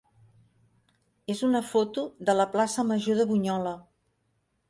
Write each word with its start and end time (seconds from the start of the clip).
és 1.33 1.43
una 1.49 1.61
foto 1.73 2.05
de 2.31 2.35
la 2.39 2.47
plaça 2.55 2.87
major 2.93 3.21
de 3.23 3.29
Bunyola. 3.33 3.77